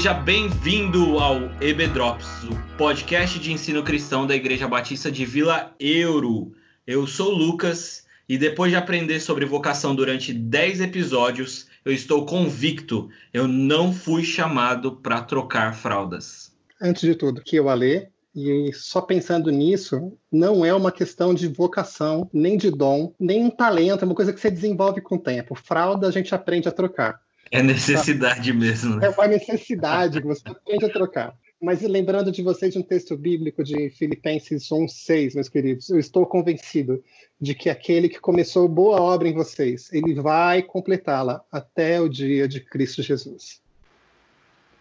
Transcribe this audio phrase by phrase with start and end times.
[0.00, 5.74] Seja bem-vindo ao EB Drops, o podcast de ensino cristão da Igreja Batista de Vila
[5.78, 6.54] Euro.
[6.86, 12.24] Eu sou o Lucas e depois de aprender sobre vocação durante 10 episódios, eu estou
[12.24, 16.50] convicto, eu não fui chamado para trocar fraldas.
[16.80, 21.46] Antes de tudo, que eu Ale, e só pensando nisso, não é uma questão de
[21.46, 25.22] vocação, nem de dom, nem um talento, é uma coisa que você desenvolve com o
[25.22, 25.54] tempo.
[25.54, 27.20] Fralda a gente aprende a trocar.
[27.50, 28.96] É necessidade mesmo.
[28.96, 29.06] Né?
[29.06, 31.36] É uma necessidade que você aprende a trocar.
[31.60, 36.24] Mas lembrando de vocês de um texto bíblico de Filipenses 1:6, meus queridos, eu estou
[36.24, 37.04] convencido
[37.38, 42.48] de que aquele que começou boa obra em vocês, ele vai completá-la até o dia
[42.48, 43.60] de Cristo Jesus.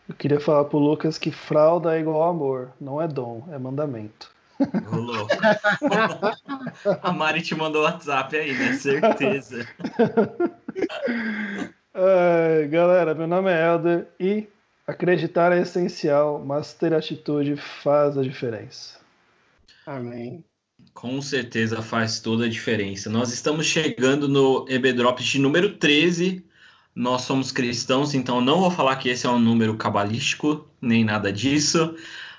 [0.07, 4.31] Eu queria falar pro Lucas que fralda é igual amor, não é dom, é mandamento.
[4.87, 5.27] Rolou.
[7.01, 8.73] A Mari te mandou WhatsApp aí, né?
[8.73, 9.65] Certeza.
[12.69, 14.47] galera, meu nome é Helder e
[14.85, 18.99] acreditar é essencial, mas ter atitude faz a diferença.
[19.85, 20.43] Amém.
[20.93, 23.09] Com certeza faz toda a diferença.
[23.09, 26.45] Nós estamos chegando no EB Drops de número 13.
[26.95, 31.31] Nós somos cristãos, então não vou falar que esse é um número cabalístico, nem nada
[31.31, 31.95] disso.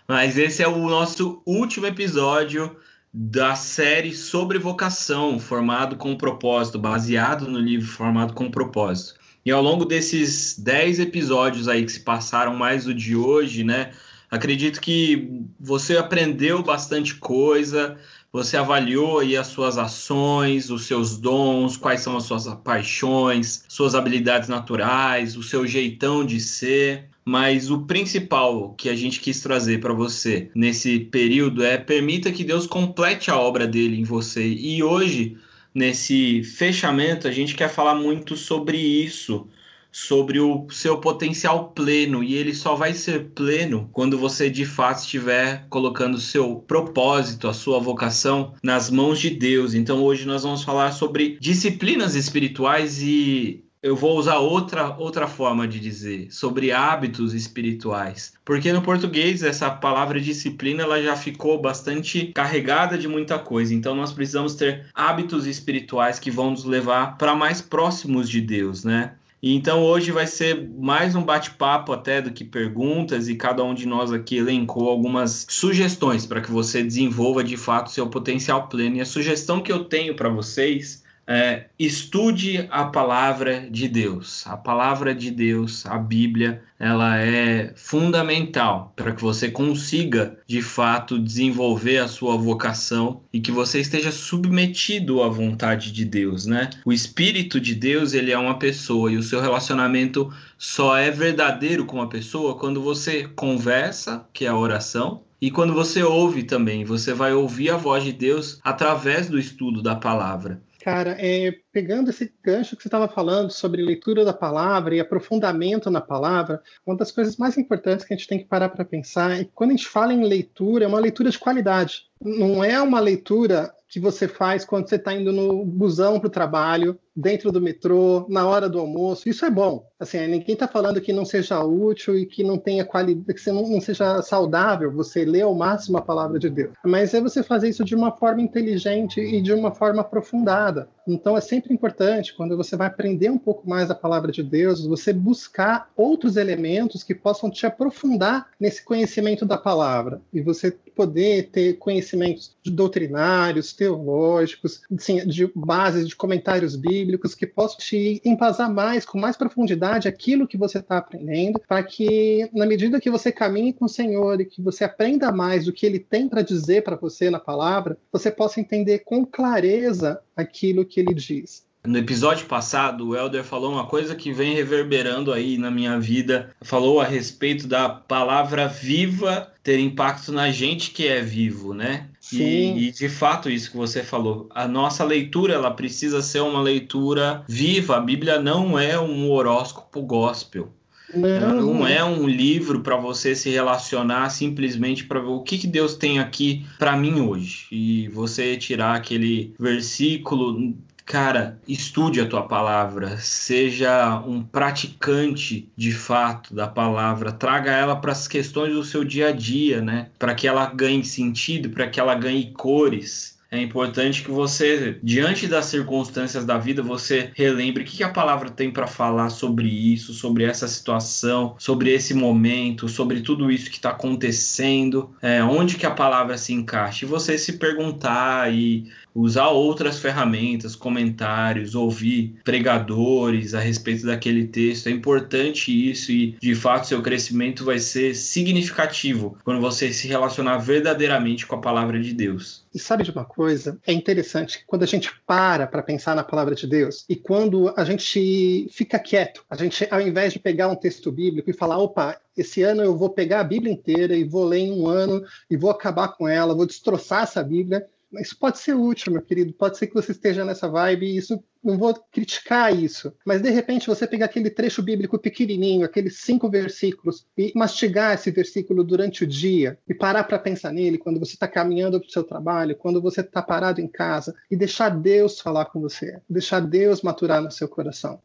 [0.06, 2.76] Mas esse é o nosso último episódio
[3.12, 9.19] da série sobre vocação, formado com propósito, baseado no livro Formado com Propósito.
[9.44, 13.92] E ao longo desses 10 episódios aí que se passaram, mais o de hoje, né?
[14.30, 17.98] Acredito que você aprendeu bastante coisa,
[18.32, 23.94] você avaliou aí as suas ações, os seus dons, quais são as suas paixões, suas
[23.94, 27.08] habilidades naturais, o seu jeitão de ser.
[27.24, 32.44] Mas o principal que a gente quis trazer para você nesse período é permita que
[32.44, 34.46] Deus complete a obra dele em você.
[34.46, 35.36] E hoje
[35.74, 39.48] nesse fechamento, a gente quer falar muito sobre isso,
[39.92, 45.00] sobre o seu potencial pleno, e ele só vai ser pleno quando você de fato
[45.00, 49.74] estiver colocando o seu propósito, a sua vocação nas mãos de Deus.
[49.74, 55.66] Então hoje nós vamos falar sobre disciplinas espirituais e eu vou usar outra, outra forma
[55.66, 58.34] de dizer, sobre hábitos espirituais.
[58.44, 63.74] Porque no português essa palavra disciplina ela já ficou bastante carregada de muita coisa.
[63.74, 68.84] Então nós precisamos ter hábitos espirituais que vão nos levar para mais próximos de Deus,
[68.84, 69.14] né?
[69.42, 73.72] E então hoje vai ser mais um bate-papo até do que perguntas e cada um
[73.72, 78.96] de nós aqui elencou algumas sugestões para que você desenvolva de fato seu potencial pleno.
[78.96, 81.02] E a sugestão que eu tenho para vocês
[81.32, 84.44] é, estude a palavra de Deus.
[84.48, 91.20] A palavra de Deus, a Bíblia, ela é fundamental para que você consiga, de fato,
[91.20, 96.68] desenvolver a sua vocação e que você esteja submetido à vontade de Deus, né?
[96.84, 101.84] O Espírito de Deus, ele é uma pessoa e o seu relacionamento só é verdadeiro
[101.84, 106.84] com a pessoa quando você conversa, que é a oração, e quando você ouve também,
[106.84, 110.60] você vai ouvir a voz de Deus através do estudo da palavra.
[110.80, 115.90] Cara, é, pegando esse gancho que você estava falando sobre leitura da palavra e aprofundamento
[115.90, 119.38] na palavra, uma das coisas mais importantes que a gente tem que parar para pensar
[119.38, 122.06] é que quando a gente fala em leitura, é uma leitura de qualidade.
[122.18, 126.30] Não é uma leitura que você faz quando você está indo no busão para o
[126.30, 129.28] trabalho, dentro do metrô, na hora do almoço.
[129.28, 129.86] Isso é bom.
[129.98, 133.68] Assim, ninguém está falando que não seja útil e que não tenha qualidade, que não,
[133.68, 136.72] não seja saudável você ler ao máximo a palavra de Deus.
[136.82, 140.88] Mas é você fazer isso de uma forma inteligente e de uma forma aprofundada.
[141.06, 144.86] Então é sempre importante, quando você vai aprender um pouco mais a palavra de Deus,
[144.86, 150.22] você buscar outros elementos que possam te aprofundar nesse conhecimento da palavra.
[150.32, 157.78] E você poder ter conhecimentos doutrinários, teológicos, assim, de bases de comentários bíblicos que possam
[157.78, 163.00] te embasar mais, com mais profundidade, aquilo que você está aprendendo, para que, na medida
[163.00, 166.28] que você caminhe com o Senhor e que você aprenda mais do que Ele tem
[166.28, 171.69] para dizer para você na palavra, você possa entender com clareza aquilo que ele diz.
[171.82, 176.50] No episódio passado, o Elder falou uma coisa que vem reverberando aí na minha vida.
[176.60, 182.08] Falou a respeito da palavra viva ter impacto na gente que é vivo, né?
[182.20, 182.76] Sim.
[182.76, 186.60] E, e, de fato isso que você falou, a nossa leitura ela precisa ser uma
[186.60, 187.96] leitura viva.
[187.96, 190.70] A Bíblia não é um horóscopo gospel.
[191.14, 195.66] Não, não é um livro para você se relacionar simplesmente para ver o que, que
[195.66, 197.66] Deus tem aqui para mim hoje.
[197.72, 200.74] E você tirar aquele versículo
[201.10, 208.12] cara, estude a tua palavra, seja um praticante de fato da palavra, traga ela para
[208.12, 210.06] as questões do seu dia a dia, né?
[210.16, 213.40] Para que ela ganhe sentido, para que ela ganhe cores.
[213.50, 218.48] é importante que você, diante das circunstâncias da vida, você relembre o que a palavra
[218.48, 223.78] tem para falar sobre isso, sobre essa situação, sobre esse momento, sobre tudo isso que
[223.78, 227.04] está acontecendo, é, onde que a palavra se encaixa.
[227.04, 234.88] E você se perguntar e usar outras ferramentas, comentários, ouvir pregadores a respeito daquele texto.
[234.88, 240.58] É importante isso e, de fato, seu crescimento vai ser significativo quando você se relacionar
[240.58, 242.64] verdadeiramente com a palavra de Deus.
[242.72, 243.78] E sabe de uma coisa?
[243.86, 247.84] É interessante quando a gente para para pensar na palavra de Deus e quando a
[247.84, 252.20] gente fica quieto, a gente, ao invés de pegar um texto bíblico e falar, opa,
[252.36, 255.56] esse ano eu vou pegar a Bíblia inteira e vou ler em um ano e
[255.56, 257.84] vou acabar com ela, vou destroçar essa Bíblia
[258.18, 259.52] isso pode ser útil, meu querido.
[259.52, 263.12] Pode ser que você esteja nessa vibe e isso não vou criticar isso.
[263.24, 268.30] Mas de repente você pegar aquele trecho bíblico pequenininho, aqueles cinco versículos, e mastigar esse
[268.30, 272.12] versículo durante o dia e parar para pensar nele quando você está caminhando para o
[272.12, 276.60] seu trabalho, quando você está parado em casa e deixar Deus falar com você, deixar
[276.60, 278.20] Deus maturar no seu coração.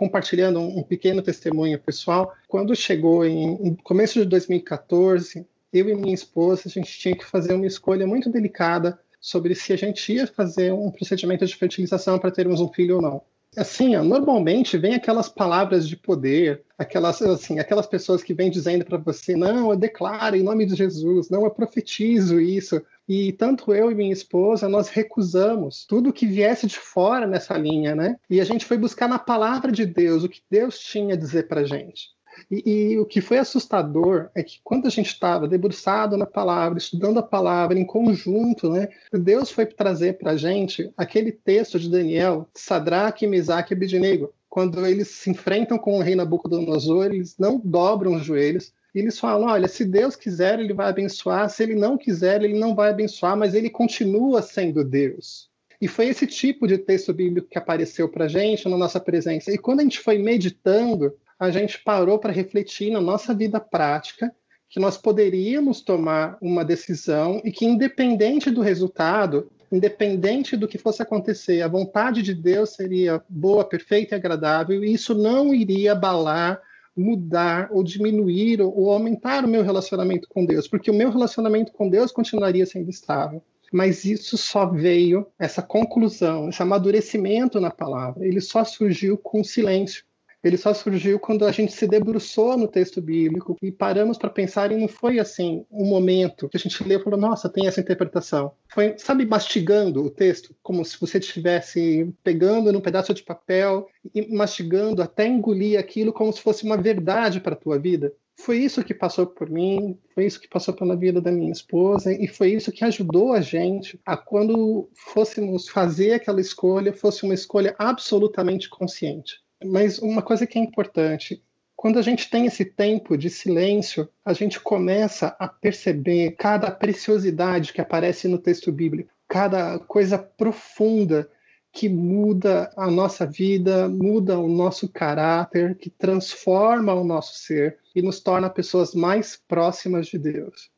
[0.00, 2.32] Compartilhando um, pequeno testemunho pessoal.
[2.48, 7.52] Quando chegou em, começo de 2014, eu e minha esposa, a gente tinha que fazer
[7.52, 12.30] uma escolha muito delicada sobre se a gente ia fazer um procedimento de fertilização para
[12.30, 13.22] termos um filho ou não.
[13.56, 18.96] Assim, normalmente vem aquelas palavras de poder, aquelas assim, aquelas pessoas que vêm dizendo para
[18.96, 22.80] você, não, eu declaro em nome de Jesus, não, eu profetizo isso.
[23.08, 27.92] E tanto eu e minha esposa, nós recusamos tudo que viesse de fora nessa linha,
[27.92, 28.16] né?
[28.30, 31.48] E a gente foi buscar na palavra de Deus o que Deus tinha a dizer
[31.48, 32.10] para gente.
[32.50, 36.78] E, e, o que foi assustador é que quando a gente estava debruçado na palavra,
[36.78, 41.90] estudando a palavra em conjunto, né, Deus foi trazer para a gente aquele texto de
[41.90, 44.32] Daniel, Sadraque, Mesaque e Abednego.
[44.48, 49.48] Quando eles se enfrentam com o rei Nabucodonosor, eles não dobram os joelhos, eles falam:
[49.48, 53.36] olha, se Deus quiser, ele vai abençoar, se ele não quiser, ele não vai abençoar,
[53.36, 55.48] mas ele continua sendo Deus.
[55.80, 59.50] E foi esse tipo de texto bíblico que apareceu para a gente na nossa presença.
[59.50, 64.30] E quando a gente foi meditando, a gente parou para refletir na nossa vida prática
[64.68, 71.02] que nós poderíamos tomar uma decisão e que, independente do resultado, independente do que fosse
[71.02, 76.60] acontecer, a vontade de Deus seria boa, perfeita e agradável, e isso não iria abalar,
[76.94, 81.88] mudar ou diminuir ou aumentar o meu relacionamento com Deus, porque o meu relacionamento com
[81.88, 83.42] Deus continuaria sendo estável.
[83.72, 90.04] Mas isso só veio, essa conclusão, esse amadurecimento na palavra, ele só surgiu com silêncio
[90.42, 94.72] ele só surgiu quando a gente se debruçou no texto bíblico e paramos para pensar
[94.72, 97.80] e não foi assim um momento que a gente leu e falou, nossa, tem essa
[97.80, 98.52] interpretação.
[98.68, 104.34] Foi, sabe, mastigando o texto, como se você estivesse pegando num pedaço de papel e
[104.34, 108.12] mastigando até engolir aquilo como se fosse uma verdade para a tua vida.
[108.40, 112.10] Foi isso que passou por mim, foi isso que passou pela vida da minha esposa
[112.10, 117.34] e foi isso que ajudou a gente a quando fôssemos fazer aquela escolha, fosse uma
[117.34, 119.34] escolha absolutamente consciente.
[119.64, 121.42] Mas uma coisa que é importante,
[121.76, 127.72] quando a gente tem esse tempo de silêncio, a gente começa a perceber cada preciosidade
[127.72, 131.30] que aparece no texto bíblico, cada coisa profunda
[131.72, 138.02] que muda a nossa vida, muda o nosso caráter, que transforma o nosso ser e
[138.02, 140.70] nos torna pessoas mais próximas de Deus.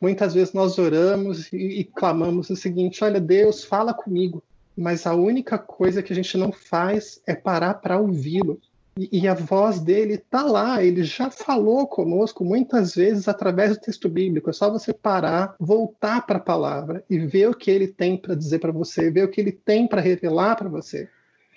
[0.00, 4.42] Muitas vezes nós oramos e, e clamamos o seguinte: Olha, Deus, fala comigo
[4.76, 8.60] mas a única coisa que a gente não faz é parar para ouvi-lo.
[8.98, 13.80] E, e, a voz dele está lá, ele já falou conosco muitas vezes através do
[13.80, 14.48] texto bíblico.
[14.48, 18.34] É só você parar, voltar para a palavra e ver o que ele tem para
[18.34, 21.08] dizer para você, ver o que ele tem para revelar para você.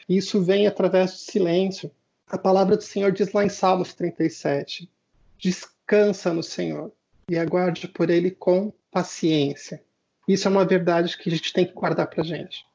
[0.08, 1.90] E isso vem através do silêncio.
[2.28, 4.90] A palavra do Senhor diz lá em Salmos 37:
[5.38, 6.92] descansa no Senhor
[7.30, 9.82] e aguarde por ele com paciência.
[10.28, 12.69] Isso é uma verdade que a gente tem que guardar para gente.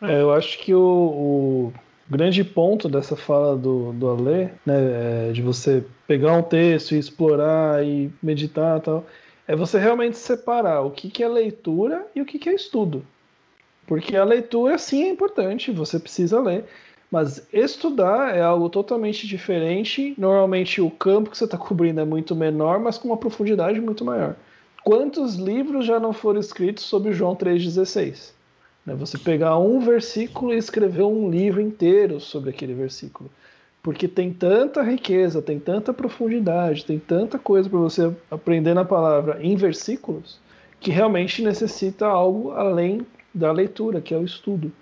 [0.00, 1.72] É, eu acho que o, o,
[2.08, 6.98] grande ponto dessa fala do, do Alê, né, é de você pegar um texto e
[6.98, 9.06] explorar e meditar e tal,
[9.46, 13.04] é você realmente separar o que, que é leitura e o que, que é estudo.
[13.86, 16.64] Porque a leitura, sim, é importante, você precisa ler.
[17.10, 20.14] Mas estudar é algo totalmente diferente.
[20.18, 24.04] Normalmente o campo que você está cobrindo é muito menor, mas com uma profundidade muito
[24.04, 24.36] maior.
[24.84, 28.32] Quantos livros já não foram escritos sobre João 3,16?
[28.88, 28.94] Né?
[28.94, 33.30] Você pegar um versículo e escrever um livro inteiro sobre aquele versículo.
[33.82, 39.38] Porque tem tanta riqueza, tem tanta profundidade, tem tanta coisa para você aprender na palavra
[39.42, 40.40] em versículos,
[40.80, 44.72] que realmente necessita algo além da leitura, que é o estudo.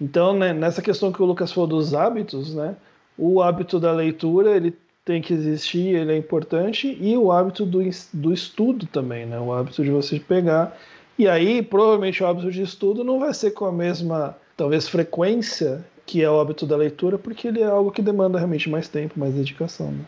[0.00, 2.76] Então, né, nessa questão que o Lucas falou dos hábitos, né,
[3.18, 7.80] o hábito da leitura ele tem que existir, ele é importante, e o hábito do,
[8.12, 9.38] do estudo também, né?
[9.38, 10.76] O hábito de você pegar.
[11.18, 15.84] E aí, provavelmente, o hábito de estudo não vai ser com a mesma, talvez, frequência
[16.06, 19.18] que é o hábito da leitura, porque ele é algo que demanda realmente mais tempo,
[19.18, 19.90] mais dedicação.
[19.90, 20.04] Né?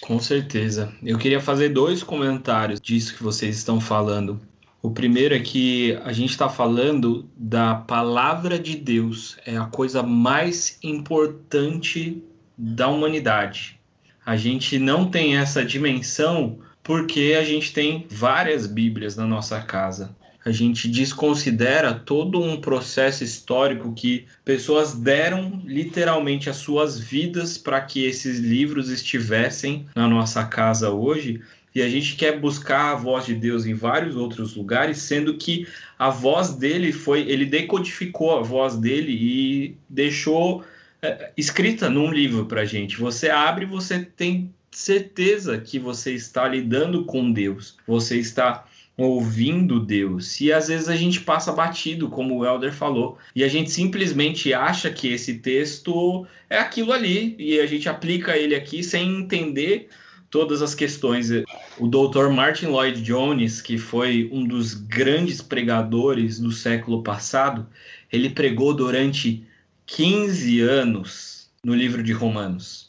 [0.00, 0.92] Com certeza.
[1.02, 4.40] Eu queria fazer dois comentários disso que vocês estão falando.
[4.80, 10.02] O primeiro é que a gente está falando da palavra de Deus, é a coisa
[10.02, 12.22] mais importante
[12.56, 13.78] da humanidade.
[14.24, 20.14] A gente não tem essa dimensão porque a gente tem várias Bíblias na nossa casa.
[20.44, 27.80] A gente desconsidera todo um processo histórico que pessoas deram literalmente as suas vidas para
[27.80, 31.42] que esses livros estivessem na nossa casa hoje.
[31.74, 35.66] E a gente quer buscar a voz de Deus em vários outros lugares, sendo que
[35.98, 40.64] a voz dele foi, ele decodificou a voz dele e deixou
[41.02, 42.96] é, escrita num livro para gente.
[42.96, 47.78] Você abre, você tem certeza que você está lidando com Deus.
[47.86, 50.38] Você está ouvindo Deus.
[50.38, 54.52] E às vezes a gente passa batido, como o Elder falou, e a gente simplesmente
[54.52, 59.88] acha que esse texto é aquilo ali e a gente aplica ele aqui sem entender
[60.30, 61.30] todas as questões.
[61.78, 62.28] O Dr.
[62.28, 67.66] Martin Lloyd Jones, que foi um dos grandes pregadores do século passado,
[68.12, 69.42] ele pregou durante
[69.86, 72.85] 15 anos no livro de Romanos.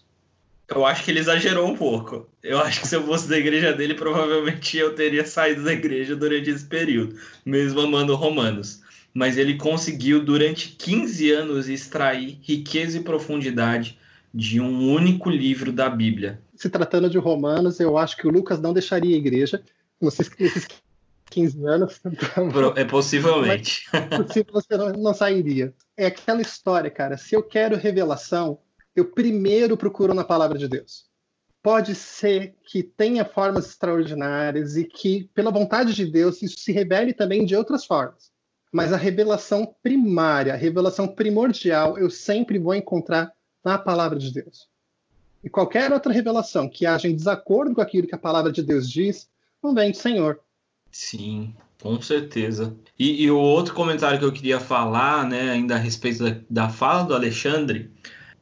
[0.69, 2.27] Eu acho que ele exagerou um pouco.
[2.43, 6.15] Eu acho que se eu fosse da igreja dele, provavelmente eu teria saído da igreja
[6.15, 8.81] durante esse período, mesmo amando Romanos.
[9.13, 13.97] Mas ele conseguiu, durante 15 anos, extrair riqueza e profundidade
[14.33, 16.41] de um único livro da Bíblia.
[16.55, 19.63] Se tratando de Romanos, eu acho que o Lucas não deixaria a igreja.
[19.99, 20.67] Vocês, esses
[21.29, 22.01] 15 anos.
[22.75, 23.87] É possivelmente.
[24.31, 25.73] Se você não, não sairia.
[25.95, 27.17] É aquela história, cara.
[27.17, 28.59] Se eu quero revelação,
[28.97, 31.05] eu primeiro procuro na palavra de Deus.
[31.61, 37.13] Pode ser que tenha formas extraordinárias e que, pela vontade de Deus, isso se revele
[37.13, 38.31] também de outras formas.
[38.71, 43.31] Mas a revelação primária, a revelação primordial, eu sempre vou encontrar
[43.63, 44.67] na palavra de Deus.
[45.43, 48.89] E qualquer outra revelação que haja em desacordo com aquilo que a palavra de Deus
[48.89, 49.29] diz,
[49.61, 50.39] não vem do Senhor.
[50.91, 52.75] Sim, com certeza.
[52.97, 56.69] E, e, o outro comentário que eu queria falar, né, ainda a respeito da, da
[56.69, 57.91] fala do Alexandre,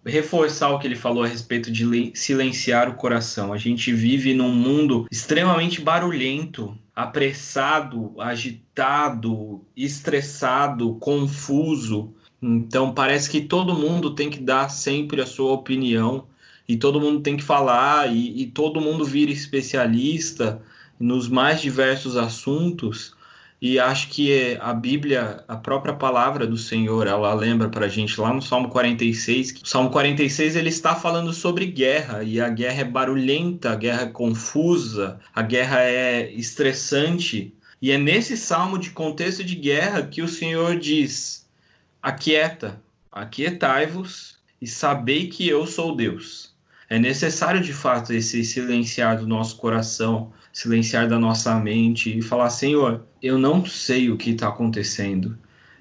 [0.06, 3.52] reforçar o que ele falou a respeito de silenciar o coração.
[3.52, 12.14] A gente vive num mundo extremamente barulhento, apressado, agitado, estressado, confuso.
[12.42, 16.28] Então parece que todo mundo tem que dar sempre a sua opinião
[16.68, 20.62] e todo mundo tem que falar e, e todo mundo vira especialista
[21.00, 23.16] nos mais diversos assuntos.
[23.62, 28.20] E acho que a Bíblia, a própria palavra do Senhor, ela lembra para a gente
[28.20, 32.50] lá no Salmo 46, que o Salmo 46 ele está falando sobre guerra, e a
[32.50, 37.54] guerra é barulhenta, a guerra é confusa, a guerra é estressante.
[37.82, 41.48] E é nesse salmo de contexto de guerra que o Senhor diz:
[42.02, 42.82] Aquieta,
[43.12, 46.55] aquietai-vos e sabei que eu sou Deus.
[46.90, 52.50] É necessário de fato esse silenciar do nosso coração, silenciar da nossa mente e falar:
[52.50, 55.38] Senhor, eu não sei o que está acontecendo,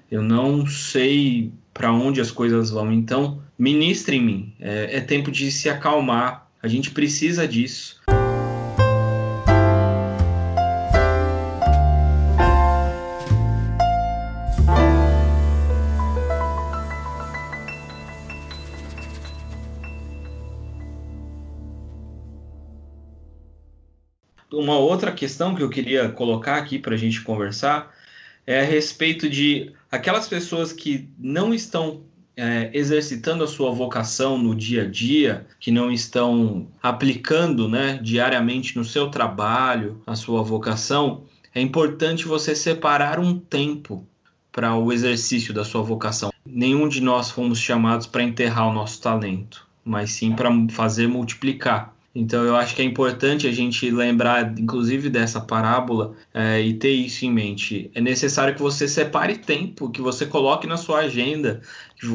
[0.09, 4.53] eu não sei para onde as coisas vão, então ministre em mim.
[4.59, 8.01] É, é tempo de se acalmar, a gente precisa disso.
[25.05, 27.93] Outra questão que eu queria colocar aqui para a gente conversar
[28.47, 32.01] é a respeito de aquelas pessoas que não estão
[32.35, 38.75] é, exercitando a sua vocação no dia a dia, que não estão aplicando né, diariamente
[38.75, 44.05] no seu trabalho a sua vocação, é importante você separar um tempo
[44.51, 46.31] para o exercício da sua vocação.
[46.45, 51.94] Nenhum de nós fomos chamados para enterrar o nosso talento, mas sim para fazer multiplicar.
[52.15, 56.91] Então eu acho que é importante a gente lembrar, inclusive, dessa parábola é, e ter
[56.91, 57.91] isso em mente.
[57.93, 61.61] É necessário que você separe tempo, que você coloque na sua agenda,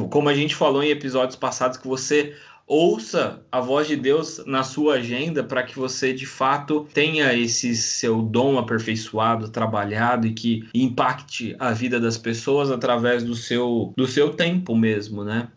[0.09, 2.33] como a gente falou em episódios passados, que você
[2.65, 7.75] ouça a voz de Deus na sua agenda para que você de fato tenha esse
[7.75, 14.07] seu dom aperfeiçoado, trabalhado e que impacte a vida das pessoas através do seu do
[14.07, 15.49] seu tempo mesmo, né?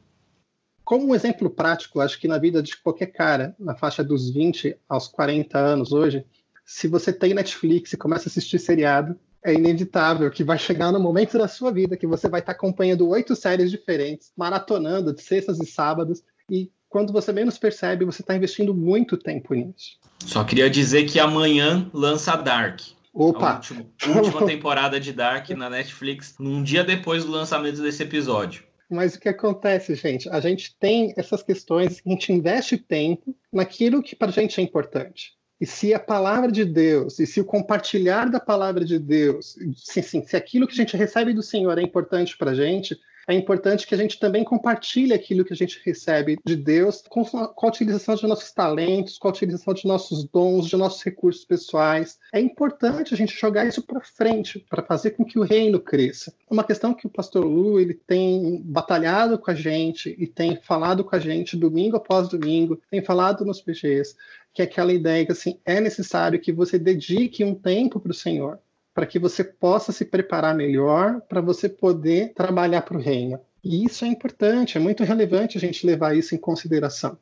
[0.85, 4.76] Como um exemplo prático, acho que na vida de qualquer cara, na faixa dos 20
[4.88, 6.25] aos 40 anos hoje,
[6.64, 11.00] se você tem Netflix e começa a assistir seriado, é inevitável que vai chegar no
[11.00, 15.59] momento da sua vida que você vai estar acompanhando oito séries diferentes, maratonando de sextas
[15.61, 19.99] e sábados, e quando você menos percebe, você está investindo muito tempo nisso.
[20.21, 22.81] Só queria dizer que amanhã lança Dark.
[23.12, 23.50] Opa!
[23.50, 23.87] A última,
[24.17, 28.64] última temporada de Dark na Netflix, num dia depois do lançamento desse episódio.
[28.95, 30.29] Mas o que acontece, gente?
[30.29, 34.63] A gente tem essas questões, a gente investe tempo naquilo que para a gente é
[34.63, 35.33] importante.
[35.61, 40.03] E se a palavra de Deus, e se o compartilhar da palavra de Deus, se,
[40.03, 43.87] se aquilo que a gente recebe do Senhor é importante para a gente, é importante
[43.87, 47.69] que a gente também compartilhe aquilo que a gente recebe de Deus com, com, a
[47.69, 52.19] utilização de nossos talentos, com a utilização de nossos dons, de nossos recursos pessoais.
[52.33, 56.35] É importante a gente jogar isso para frente, para fazer com que o reino cresça.
[56.50, 61.04] Uma questão que o pastor Lu ele tem batalhado com a gente e tem falado
[61.04, 64.16] com a gente domingo após domingo, tem falado nos PGs,
[64.52, 68.14] que é aquela ideia que assim, é necessário que você dedique um tempo para o
[68.14, 68.59] Senhor
[68.95, 73.41] para que você possa se preparar melhor para você poder trabalhar para o reino.
[73.63, 77.19] E isso é importante, é muito relevante a gente levar isso em consideração.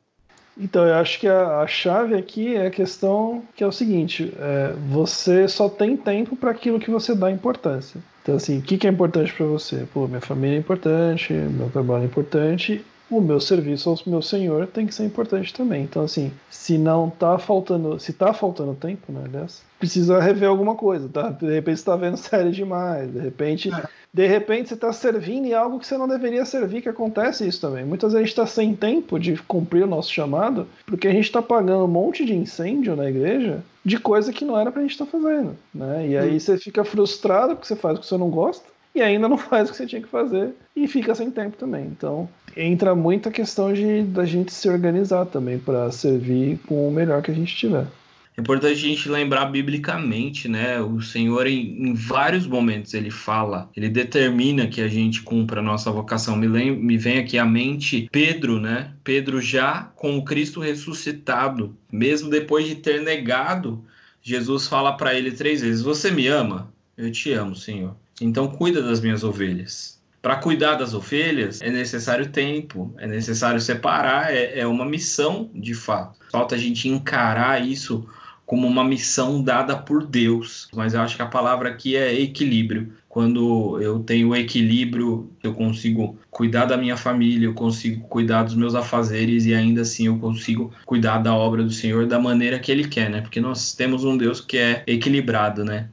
[0.57, 4.31] Então, eu acho que a, a chave aqui é a questão que é o seguinte:
[4.37, 7.99] é, você só tem tempo para aquilo que você dá importância.
[8.21, 9.87] Então, assim, o que, que é importante para você?
[9.91, 12.85] Pô, minha família é importante, meu trabalho é importante,
[13.17, 15.83] o meu serviço ao meu senhor tem que ser importante também.
[15.83, 20.75] Então, assim, se não tá faltando, se tá faltando tempo, né, aliás, precisa rever alguma
[20.75, 21.29] coisa, tá?
[21.29, 23.83] De repente você tá vendo série demais, de repente, é.
[24.13, 27.61] de repente você tá servindo em algo que você não deveria servir, que acontece isso
[27.61, 27.83] também.
[27.83, 31.31] Muitas vezes a gente tá sem tempo de cumprir o nosso chamado, porque a gente
[31.31, 34.91] tá pagando um monte de incêndio na igreja de coisa que não era pra gente
[34.91, 36.07] estar tá fazendo, né?
[36.07, 36.39] E aí hum.
[36.39, 39.69] você fica frustrado porque você faz o que você não gosta, e ainda não faz
[39.69, 41.85] o que você tinha que fazer e fica sem tempo também.
[41.85, 47.21] Então, entra muita questão de da gente se organizar também para servir com o melhor
[47.21, 47.87] que a gente tiver.
[48.35, 50.81] É importante a gente lembrar biblicamente, né?
[50.81, 55.63] O Senhor, em, em, vários momentos, ele fala, ele determina que a gente cumpra a
[55.63, 56.35] nossa vocação.
[56.35, 58.91] Me, lem me vem aqui à mente Pedro, né?
[59.03, 63.85] Pedro, já com o Cristo ressuscitado, mesmo depois de ter negado,
[64.19, 66.73] Jesus fala para ele três vezes: Você me ama?
[66.97, 67.95] Eu te amo, Senhor.
[68.19, 70.01] Então, cuida das minhas ovelhas.
[70.23, 75.73] Para cuidar das ovelhas é necessário tempo, é necessário separar, é, é uma missão de
[75.73, 76.17] fato.
[76.31, 78.07] Falta a gente encarar isso
[78.45, 80.69] como uma missão dada por Deus.
[80.73, 82.93] Mas eu acho que a palavra aqui é equilíbrio.
[83.09, 88.75] Quando eu tenho equilíbrio, eu consigo cuidar da minha família, eu consigo cuidar dos meus
[88.75, 92.87] afazeres e ainda assim eu consigo cuidar da obra do Senhor da maneira que Ele
[92.87, 93.19] quer, né?
[93.19, 95.89] Porque nós temos um Deus que é equilibrado, né?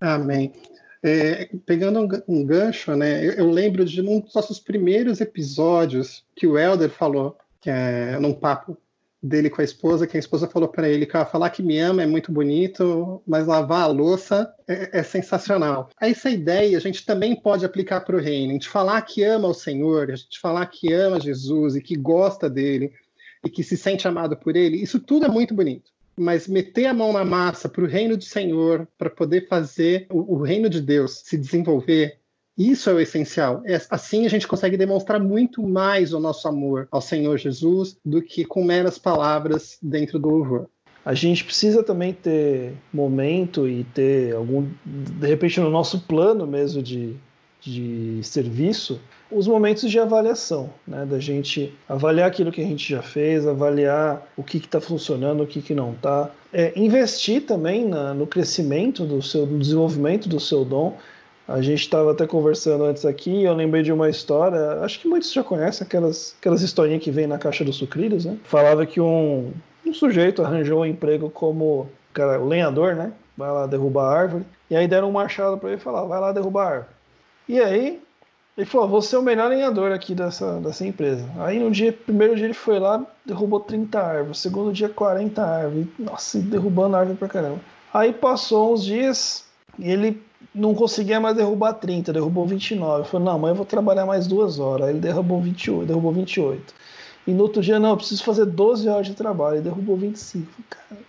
[0.00, 0.52] Amém.
[1.04, 6.24] É, pegando um, um, gancho, né, eu, eu, lembro de um dos nossos primeiros episódios
[6.36, 8.78] que o Elder falou, que é num papo
[9.22, 12.02] dele com a esposa, que a esposa falou para ele que falar que me ama
[12.02, 15.88] é muito bonito, mas lavar a louça é, é sensacional.
[16.00, 19.48] Essa ideia a gente também pode aplicar para o reino, a gente falar que ama
[19.48, 22.92] o Senhor, a gente falar que ama Jesus e que gosta dele
[23.44, 26.94] e que se sente amado por ele, isso tudo é muito bonito mas meter a
[26.94, 30.80] mão na massa para o reino do Senhor, para poder fazer o, o, reino de
[30.80, 32.18] Deus se desenvolver,
[32.56, 33.62] isso é o essencial.
[33.64, 38.20] É, assim a gente consegue demonstrar muito mais o nosso amor ao Senhor Jesus do
[38.20, 40.68] que com meras palavras dentro do louvor.
[41.04, 46.80] A gente precisa também ter momento e ter algum, de repente, no nosso plano mesmo
[46.80, 47.16] de,
[47.60, 49.00] de serviço,
[49.34, 51.04] os momentos de avaliação, né?
[51.04, 55.46] da gente avaliar aquilo que a gente já fez, avaliar o que está funcionando, o
[55.46, 56.30] que, que não está.
[56.52, 60.96] É, investir também na, no crescimento do seu, no desenvolvimento do seu dom.
[61.48, 65.32] A gente estava até conversando antes aqui, eu lembrei de uma história, acho que muitos
[65.32, 68.38] já conhecem aquelas, aquelas historinhas que vem na caixa dos sucrilhos, né?
[68.44, 69.52] Falava que um,
[69.84, 73.12] um sujeito arranjou um emprego como cara, o lenhador, né?
[73.36, 74.44] Vai lá derrubar a árvore.
[74.70, 76.94] E aí deram um machado para ele e falaram, vai lá derrubar a árvore.
[77.48, 78.00] E aí
[78.56, 81.26] ele falou: vou ser o melhor lenhador aqui dessa, dessa empresa.
[81.38, 84.38] Aí no dia, primeiro dia ele foi lá, derrubou 30 árvores.
[84.38, 85.86] Segundo dia, 40 árvores.
[85.98, 87.60] Nossa, derrubando árvore pra caramba.
[87.92, 89.44] Aí passou uns dias
[89.78, 90.22] e ele
[90.54, 93.00] não conseguia mais derrubar 30, derrubou 29.
[93.00, 94.86] Ele falou: não, mas eu vou trabalhar mais duas horas.
[94.86, 96.74] Aí ele derrubou 28, derrubou 28.
[97.26, 99.56] E no outro dia, não, eu preciso fazer 12 horas de trabalho.
[99.56, 100.46] Ele derrubou 25.
[100.68, 101.00] Cara,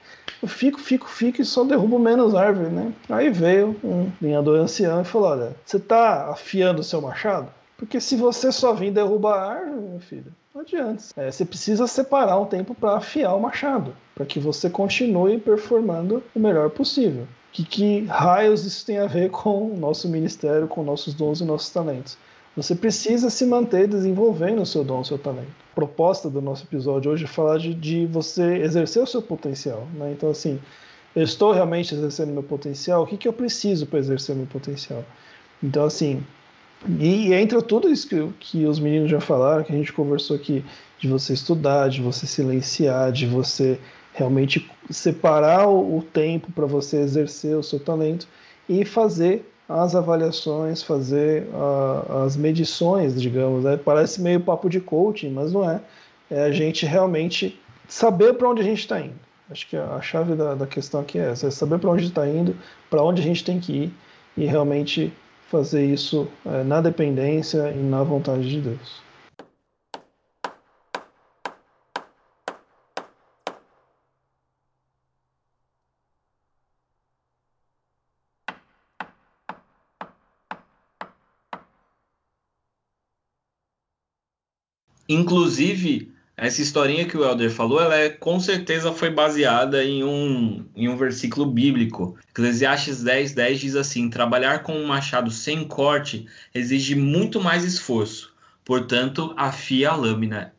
[0.42, 2.94] eu fico, fico, fico e só derrubo menos árvore, né?
[3.10, 7.50] Aí veio um linhador ancião e falou: Olha, você tá afiando o seu machado?
[7.78, 11.04] Porque se você só vir derrubar a árvore, meu filho, não adianta.
[11.16, 16.22] É, você precisa separar um tempo para afiar o machado, para que você continue performando
[16.36, 17.28] o melhor possível.
[17.52, 21.46] Que, que raios isso tem a ver com o nosso ministério, com nossos dons e
[21.46, 22.18] nossos talentos?
[22.56, 25.52] Você precisa se manter desenvolvendo o seu dom, o seu talento.
[25.72, 29.88] A proposta do nosso episódio hoje é falar de, de você exercer o seu potencial.
[29.96, 30.14] Né?
[30.16, 30.60] Então, assim,
[31.16, 35.04] eu estou realmente exercendo meu potencial, o que, que eu preciso para exercer meu potencial?
[35.64, 36.24] Então, assim,
[37.00, 40.64] E entra tudo isso que, que os meninos já falaram, que a gente conversou aqui,
[41.00, 43.80] de você estudar, de você silenciar, de você
[44.14, 48.28] realmente separar o, o tempo para você exercer o seu talento
[48.68, 51.48] e fazer as avaliações, fazer
[52.26, 53.64] as medições, digamos.
[53.64, 53.78] Né?
[53.78, 55.82] Parece meio papo de coaching, mas não é.
[56.30, 59.16] É a gente realmente saber para onde a gente está indo.
[59.50, 62.28] Acho que a chave da, da questão aqui é essa: é saber para onde está
[62.28, 62.56] indo,
[62.90, 63.94] para onde a gente tem que ir
[64.36, 65.14] e realmente
[65.50, 69.03] fazer isso é, na dependência e na vontade de Deus.
[85.08, 90.66] Inclusive, essa historinha que o Elder falou, ela é, com certeza foi baseada em um,
[90.76, 92.18] em um versículo bíblico.
[92.32, 98.34] Eclesiastes 10, 10 diz assim: Trabalhar com um machado sem corte exige muito mais esforço,
[98.66, 100.54] portanto, afia a lâmina.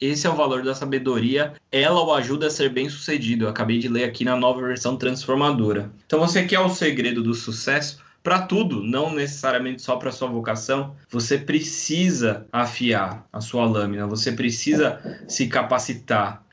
[0.00, 3.44] Esse é o valor da sabedoria, ela o ajuda a ser bem sucedido.
[3.44, 5.92] Eu acabei de ler aqui na nova versão transformadora.
[6.06, 7.98] Então, você quer o segredo do sucesso?
[8.22, 10.94] Para tudo, não necessariamente só para sua vocação.
[11.08, 16.44] Você precisa afiar a sua lâmina, você precisa se capacitar.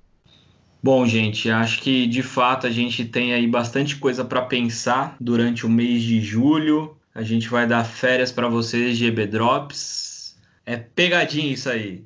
[0.82, 5.66] Bom, gente, acho que de fato a gente tem aí bastante coisa para pensar durante
[5.66, 6.96] o mês de julho.
[7.14, 10.38] A gente vai dar férias para vocês de Drops.
[10.66, 12.06] É pegadinha isso aí.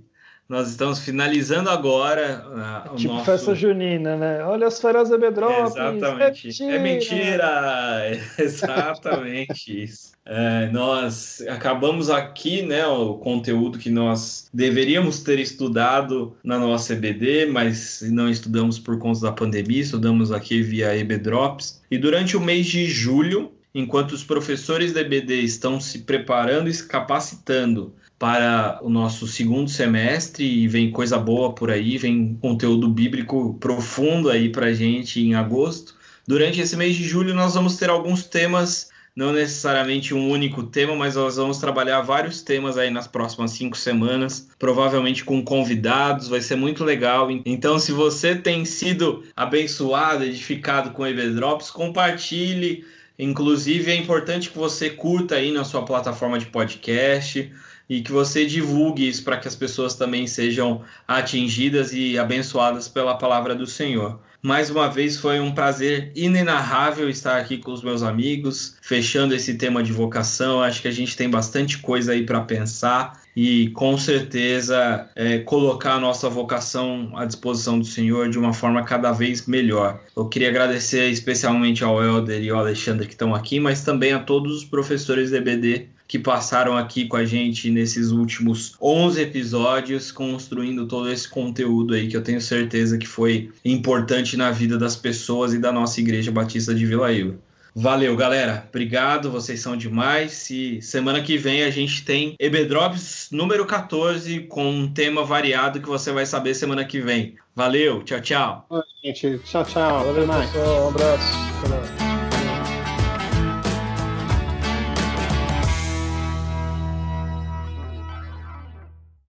[0.52, 2.46] Nós estamos finalizando agora.
[2.92, 3.26] Uh, tipo nosso...
[3.26, 4.44] festa junina, né?
[4.44, 5.78] Olha as férias da Bedrops.
[5.78, 6.64] Exatamente.
[6.64, 8.02] É mentira!
[8.04, 10.12] É Exatamente isso.
[10.26, 17.46] É, nós acabamos aqui, né, o conteúdo que nós deveríamos ter estudado na nossa EBD,
[17.46, 21.82] mas não estudamos por conta da pandemia, estudamos aqui via EBDrops.
[21.90, 26.74] E durante o mês de julho, enquanto os professores da EBD estão se preparando e
[26.74, 32.88] se capacitando para o nosso segundo semestre e vem coisa boa por aí, vem conteúdo
[32.88, 35.96] bíblico profundo aí para gente em agosto.
[36.28, 40.96] Durante esse mês de julho nós vamos ter alguns temas, não necessariamente um único tema,
[40.96, 46.42] mas nós vamos trabalhar vários temas aí nas próximas cinco semanas, provavelmente com convidados, vai
[46.42, 47.28] ser muito legal.
[47.44, 52.86] Então, se você tem sido abençoado, edificado com o Drops, compartilhe.
[53.18, 57.52] Inclusive, é importante que você curta aí na sua plataforma de podcast
[57.92, 63.16] e que você divulgue isso para que as pessoas também sejam atingidas e abençoadas pela
[63.16, 64.18] palavra do Senhor.
[64.42, 69.56] Mais uma vez foi um prazer inenarrável estar aqui com os meus amigos, fechando esse
[69.56, 70.62] tema de vocação.
[70.62, 75.96] Acho que a gente tem bastante coisa aí para pensar e com certeza é, colocar
[75.96, 80.00] a nossa vocação à disposição do Senhor de uma forma cada vez melhor.
[80.16, 84.20] Eu queria agradecer especialmente ao Helder e ao Alexandre que estão aqui, mas também a
[84.20, 90.12] todos os professores da EBD que passaram aqui com a gente nesses últimos 11 episódios,
[90.12, 94.94] construindo todo esse conteúdo aí que eu tenho certeza que foi importante na vida das
[94.94, 97.40] pessoas e da nossa Igreja Batista de Vila Ilha.
[97.74, 98.68] Valeu, galera.
[98.68, 100.50] Obrigado, vocês são demais.
[100.50, 105.88] E semana que vem a gente tem EBDrops número 14 com um tema variado que
[105.88, 107.36] você vai saber semana que vem.
[107.56, 108.66] Valeu, tchau, tchau.
[108.70, 109.40] Oi, gente.
[109.46, 110.04] Tchau, tchau.
[110.04, 110.84] Valeu, pessoal.
[110.84, 112.01] Um abraço.